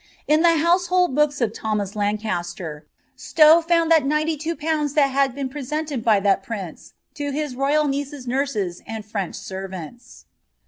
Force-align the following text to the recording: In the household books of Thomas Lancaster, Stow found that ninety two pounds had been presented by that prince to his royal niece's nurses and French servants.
In 0.27 0.41
the 0.41 0.57
household 0.57 1.13
books 1.13 1.41
of 1.41 1.53
Thomas 1.53 1.95
Lancaster, 1.95 2.87
Stow 3.15 3.61
found 3.61 3.91
that 3.91 4.03
ninety 4.03 4.35
two 4.35 4.55
pounds 4.55 4.95
had 4.95 5.35
been 5.35 5.47
presented 5.47 6.03
by 6.03 6.19
that 6.21 6.41
prince 6.41 6.93
to 7.13 7.29
his 7.29 7.55
royal 7.55 7.87
niece's 7.87 8.25
nurses 8.25 8.81
and 8.87 9.05
French 9.05 9.35
servants. 9.35 10.25